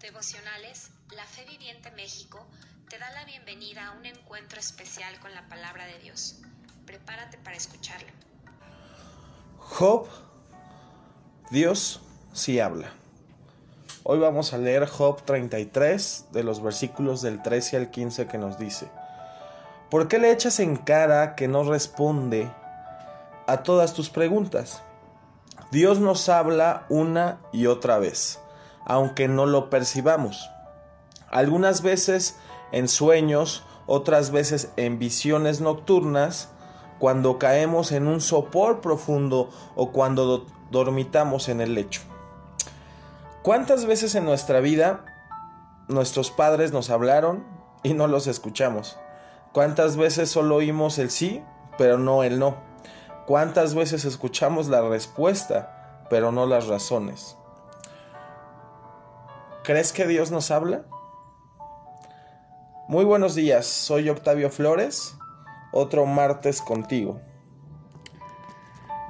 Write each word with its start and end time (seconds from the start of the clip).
Devocionales, 0.00 0.92
la 1.14 1.24
Fe 1.24 1.44
Viviente 1.44 1.90
México 1.90 2.46
te 2.88 2.98
da 2.98 3.10
la 3.10 3.26
bienvenida 3.26 3.88
a 3.88 3.90
un 3.98 4.06
encuentro 4.06 4.58
especial 4.58 5.20
con 5.20 5.34
la 5.34 5.46
palabra 5.46 5.84
de 5.84 5.98
Dios. 5.98 6.36
Prepárate 6.86 7.36
para 7.36 7.54
escucharlo. 7.54 8.08
Job, 9.58 10.08
Dios 11.50 12.00
sí 12.32 12.60
habla. 12.60 12.94
Hoy 14.02 14.18
vamos 14.18 14.54
a 14.54 14.58
leer 14.58 14.86
Job 14.86 15.22
33 15.22 16.28
de 16.32 16.44
los 16.44 16.62
versículos 16.62 17.20
del 17.20 17.42
13 17.42 17.76
al 17.76 17.90
15 17.90 18.26
que 18.26 18.38
nos 18.38 18.58
dice, 18.58 18.88
¿por 19.90 20.08
qué 20.08 20.18
le 20.18 20.32
echas 20.32 20.60
en 20.60 20.76
cara 20.76 21.34
que 21.36 21.46
no 21.46 21.64
responde 21.64 22.50
a 23.46 23.62
todas 23.62 23.92
tus 23.92 24.08
preguntas? 24.08 24.82
Dios 25.70 26.00
nos 26.00 26.30
habla 26.30 26.86
una 26.88 27.38
y 27.52 27.66
otra 27.66 27.98
vez 27.98 28.40
aunque 28.84 29.28
no 29.28 29.46
lo 29.46 29.70
percibamos. 29.70 30.50
Algunas 31.30 31.82
veces 31.82 32.38
en 32.72 32.88
sueños, 32.88 33.64
otras 33.86 34.30
veces 34.30 34.72
en 34.76 34.98
visiones 34.98 35.60
nocturnas, 35.60 36.48
cuando 36.98 37.38
caemos 37.38 37.92
en 37.92 38.06
un 38.06 38.20
sopor 38.20 38.80
profundo 38.80 39.50
o 39.74 39.90
cuando 39.90 40.46
dormitamos 40.70 41.48
en 41.48 41.60
el 41.60 41.74
lecho. 41.74 42.02
¿Cuántas 43.42 43.86
veces 43.86 44.14
en 44.14 44.26
nuestra 44.26 44.60
vida 44.60 45.04
nuestros 45.88 46.30
padres 46.30 46.72
nos 46.72 46.90
hablaron 46.90 47.42
y 47.82 47.94
no 47.94 48.06
los 48.06 48.26
escuchamos? 48.26 48.98
¿Cuántas 49.52 49.96
veces 49.96 50.30
solo 50.30 50.56
oímos 50.56 50.98
el 50.98 51.10
sí, 51.10 51.42
pero 51.78 51.98
no 51.98 52.22
el 52.22 52.38
no? 52.38 52.56
¿Cuántas 53.26 53.74
veces 53.74 54.04
escuchamos 54.04 54.68
la 54.68 54.82
respuesta, 54.82 56.04
pero 56.10 56.32
no 56.32 56.46
las 56.46 56.66
razones? 56.66 57.36
¿Crees 59.70 59.92
que 59.92 60.04
Dios 60.04 60.32
nos 60.32 60.50
habla? 60.50 60.82
Muy 62.88 63.04
buenos 63.04 63.36
días, 63.36 63.66
soy 63.66 64.08
Octavio 64.08 64.50
Flores, 64.50 65.14
otro 65.70 66.06
martes 66.06 66.60
contigo. 66.60 67.20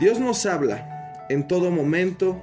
Dios 0.00 0.18
nos 0.18 0.46
habla 0.46 1.26
en 1.28 1.46
todo 1.46 1.70
momento, 1.70 2.42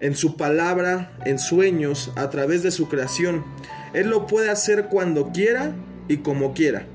en 0.00 0.14
su 0.16 0.38
palabra, 0.38 1.12
en 1.26 1.38
sueños, 1.38 2.10
a 2.16 2.30
través 2.30 2.62
de 2.62 2.70
su 2.70 2.88
creación. 2.88 3.44
Él 3.92 4.08
lo 4.08 4.26
puede 4.26 4.48
hacer 4.48 4.86
cuando 4.86 5.30
quiera 5.30 5.74
y 6.08 6.22
como 6.22 6.54
quiera. 6.54 6.86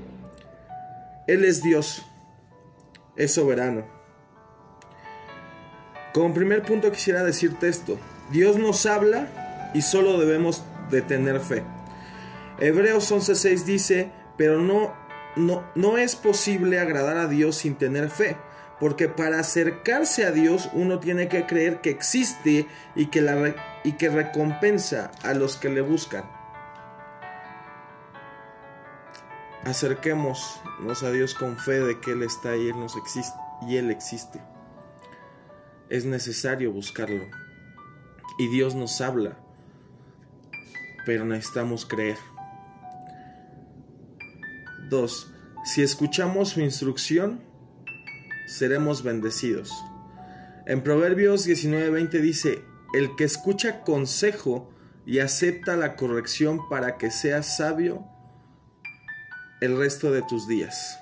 Él 1.28 1.44
es 1.44 1.62
Dios, 1.62 2.04
es 3.14 3.32
soberano. 3.32 3.84
Como 6.12 6.34
primer 6.34 6.64
punto 6.64 6.90
quisiera 6.90 7.22
decirte 7.22 7.68
esto, 7.68 7.96
Dios 8.32 8.56
nos 8.56 8.86
habla 8.86 9.28
y 9.76 9.82
solo 9.82 10.18
debemos 10.18 10.64
de 10.90 11.02
tener 11.02 11.38
fe. 11.38 11.62
Hebreos 12.58 13.12
11:6 13.12 13.64
dice, 13.64 14.10
pero 14.38 14.58
no, 14.58 14.94
no, 15.36 15.70
no 15.74 15.98
es 15.98 16.16
posible 16.16 16.80
agradar 16.80 17.18
a 17.18 17.28
Dios 17.28 17.56
sin 17.56 17.76
tener 17.76 18.08
fe, 18.08 18.38
porque 18.80 19.10
para 19.10 19.38
acercarse 19.38 20.24
a 20.24 20.30
Dios 20.30 20.70
uno 20.72 20.98
tiene 20.98 21.28
que 21.28 21.44
creer 21.44 21.82
que 21.82 21.90
existe 21.90 22.66
y 22.94 23.06
que, 23.08 23.20
la, 23.20 23.54
y 23.84 23.92
que 23.92 24.08
recompensa 24.08 25.10
a 25.22 25.34
los 25.34 25.58
que 25.58 25.68
le 25.68 25.82
buscan. 25.82 26.24
Acerquémonos 29.64 31.02
a 31.02 31.10
Dios 31.10 31.34
con 31.34 31.58
fe 31.58 31.80
de 31.80 32.00
que 32.00 32.12
Él 32.12 32.22
está 32.22 32.56
y 32.56 32.68
Él, 32.68 32.80
nos 32.80 32.96
existe, 32.96 33.36
y 33.68 33.76
Él 33.76 33.90
existe. 33.90 34.40
Es 35.90 36.06
necesario 36.06 36.72
buscarlo. 36.72 37.26
Y 38.38 38.48
Dios 38.48 38.74
nos 38.74 39.00
habla 39.02 39.45
pero 41.06 41.24
necesitamos 41.24 41.86
creer. 41.86 42.18
2. 44.90 45.32
Si 45.64 45.82
escuchamos 45.82 46.50
su 46.50 46.60
instrucción, 46.60 47.40
seremos 48.46 49.02
bendecidos. 49.02 49.72
En 50.66 50.82
Proverbios 50.82 51.46
19:20 51.46 52.20
dice, 52.20 52.62
el 52.92 53.16
que 53.16 53.24
escucha 53.24 53.82
consejo 53.82 54.70
y 55.06 55.20
acepta 55.20 55.76
la 55.76 55.96
corrección 55.96 56.68
para 56.68 56.98
que 56.98 57.10
seas 57.10 57.56
sabio 57.56 58.04
el 59.60 59.78
resto 59.78 60.10
de 60.10 60.22
tus 60.22 60.48
días. 60.48 60.98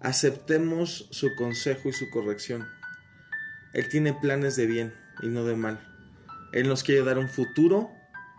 Aceptemos 0.00 1.08
su 1.10 1.34
consejo 1.36 1.88
y 1.88 1.92
su 1.92 2.08
corrección. 2.10 2.66
Él 3.72 3.88
tiene 3.88 4.14
planes 4.14 4.56
de 4.56 4.66
bien 4.66 4.94
y 5.22 5.28
no 5.28 5.44
de 5.44 5.56
mal. 5.56 5.89
Él 6.52 6.68
nos 6.68 6.82
quiere 6.82 7.04
dar 7.04 7.18
un 7.18 7.28
futuro 7.28 7.90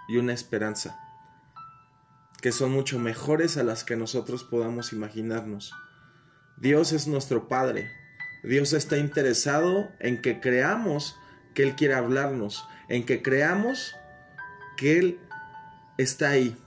y 0.08 0.18
una 0.18 0.34
esperanza, 0.34 1.00
que 2.42 2.52
son 2.52 2.72
mucho 2.72 3.00
mejores 3.00 3.58
a 3.58 3.64
las 3.64 3.84
que 3.84 3.96
nosotros 3.96 4.44
podamos 4.44 4.92
imaginarnos. 4.92 5.74
Dios 6.58 6.92
es 6.92 7.08
nuestro 7.08 7.48
Padre. 7.48 7.90
Dios 8.44 8.74
está 8.74 8.98
interesado 8.98 9.92
en 10.00 10.22
que 10.22 10.40
creamos 10.40 11.16
que 11.54 11.64
Él 11.64 11.76
quiere 11.76 11.94
hablarnos, 11.94 12.68
en 12.90 13.06
que 13.06 13.22
creamos 13.22 13.96
que 14.78 15.00
Él 15.00 15.20
está 15.98 16.30
ahí. 16.30 16.58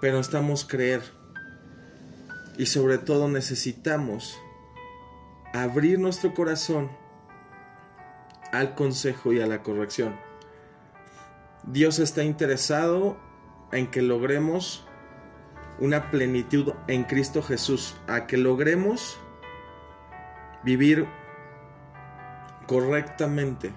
Pero 0.00 0.16
necesitamos 0.16 0.64
creer. 0.64 1.02
Y 2.58 2.66
sobre 2.66 2.98
todo 2.98 3.28
necesitamos 3.28 4.36
abrir 5.52 5.98
nuestro 5.98 6.34
corazón 6.34 6.90
al 8.52 8.74
consejo 8.74 9.32
y 9.32 9.40
a 9.40 9.46
la 9.46 9.62
corrección. 9.62 10.14
Dios 11.64 11.98
está 11.98 12.22
interesado 12.22 13.16
en 13.72 13.90
que 13.90 14.02
logremos 14.02 14.86
una 15.80 16.10
plenitud 16.10 16.72
en 16.86 17.04
Cristo 17.04 17.42
Jesús, 17.42 17.96
a 18.06 18.26
que 18.26 18.36
logremos 18.36 19.18
vivir 20.62 21.06
correctamente 22.66 23.72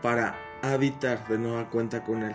para 0.00 0.36
habitar 0.62 1.26
de 1.28 1.38
nueva 1.38 1.70
cuenta 1.70 2.02
con 2.02 2.22
Él. 2.22 2.34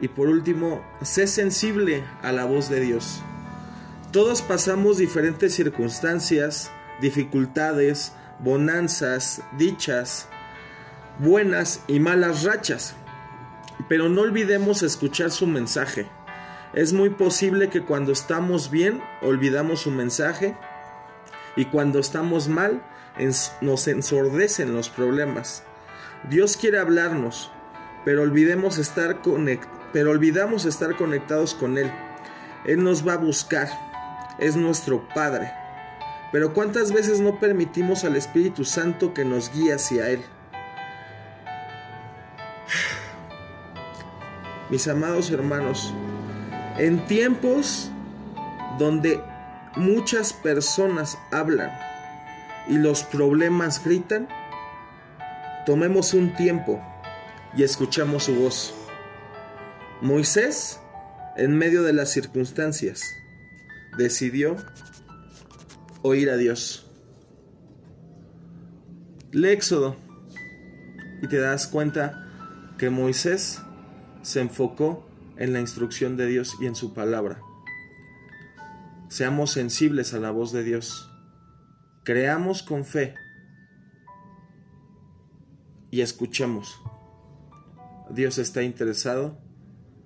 Y 0.00 0.08
por 0.08 0.28
último, 0.28 0.82
sé 1.02 1.26
sensible 1.26 2.04
a 2.22 2.30
la 2.30 2.44
voz 2.44 2.68
de 2.68 2.80
Dios. 2.80 3.22
Todos 4.12 4.42
pasamos 4.42 4.98
diferentes 4.98 5.54
circunstancias, 5.54 6.70
dificultades, 7.00 8.12
bonanzas, 8.40 9.42
dichas, 9.56 10.28
buenas 11.18 11.82
y 11.86 12.00
malas 12.00 12.44
rachas. 12.44 12.94
Pero 13.88 14.08
no 14.08 14.22
olvidemos 14.22 14.82
escuchar 14.82 15.30
su 15.30 15.46
mensaje. 15.46 16.06
Es 16.74 16.92
muy 16.92 17.10
posible 17.10 17.70
que 17.70 17.82
cuando 17.82 18.12
estamos 18.12 18.70
bien 18.70 19.02
olvidamos 19.22 19.80
su 19.80 19.90
mensaje 19.90 20.56
y 21.56 21.64
cuando 21.66 21.98
estamos 21.98 22.48
mal 22.48 22.82
nos 23.60 23.88
ensordecen 23.88 24.74
los 24.74 24.88
problemas. 24.90 25.62
Dios 26.28 26.56
quiere 26.56 26.78
hablarnos, 26.78 27.50
pero 28.04 28.22
olvidemos 28.22 28.78
estar 28.78 29.20
pero 29.92 30.10
olvidamos 30.10 30.64
estar 30.66 30.96
conectados 30.96 31.54
con 31.54 31.78
Él. 31.78 31.90
Él 32.64 32.82
nos 32.82 33.06
va 33.06 33.14
a 33.14 33.18
buscar. 33.18 33.68
Es 34.38 34.56
nuestro 34.56 35.08
Padre. 35.14 35.50
Pero 36.30 36.52
¿cuántas 36.52 36.92
veces 36.92 37.20
no 37.20 37.40
permitimos 37.40 38.04
al 38.04 38.16
Espíritu 38.16 38.64
Santo 38.64 39.14
que 39.14 39.24
nos 39.24 39.50
guíe 39.52 39.72
hacia 39.72 40.10
Él? 40.10 40.20
Mis 44.70 44.86
amados 44.88 45.30
hermanos, 45.30 45.94
en 46.76 47.06
tiempos 47.06 47.90
donde 48.78 49.20
muchas 49.76 50.32
personas 50.32 51.16
hablan 51.30 51.70
y 52.68 52.76
los 52.76 53.04
problemas 53.04 53.82
gritan, 53.82 54.28
tomemos 55.64 56.12
un 56.12 56.34
tiempo 56.34 56.82
y 57.56 57.62
escuchamos 57.62 58.24
su 58.24 58.34
voz. 58.34 58.74
Moisés, 60.02 60.78
en 61.36 61.56
medio 61.56 61.82
de 61.82 61.94
las 61.94 62.10
circunstancias, 62.10 63.16
decidió 63.96 64.56
oír 66.08 66.30
a 66.30 66.36
Dios. 66.36 66.86
Lee 69.32 69.50
Éxodo 69.50 69.96
y 71.22 71.28
te 71.28 71.38
das 71.38 71.66
cuenta 71.66 72.26
que 72.78 72.90
Moisés 72.90 73.60
se 74.22 74.40
enfocó 74.40 75.06
en 75.36 75.52
la 75.52 75.60
instrucción 75.60 76.16
de 76.16 76.26
Dios 76.26 76.56
y 76.60 76.66
en 76.66 76.74
su 76.74 76.94
palabra. 76.94 77.40
Seamos 79.08 79.52
sensibles 79.52 80.14
a 80.14 80.18
la 80.18 80.30
voz 80.30 80.52
de 80.52 80.64
Dios. 80.64 81.10
Creamos 82.04 82.62
con 82.62 82.84
fe 82.84 83.14
y 85.90 86.00
escuchemos. 86.00 86.80
Dios 88.10 88.38
está 88.38 88.62
interesado 88.62 89.38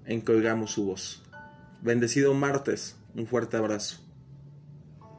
en 0.04 0.22
que 0.22 0.32
oigamos 0.32 0.72
su 0.72 0.87
voz. 0.87 1.22
Bendecido 1.82 2.34
martes. 2.34 2.96
Un 3.14 3.26
fuerte 3.26 3.56
abrazo. 3.56 4.01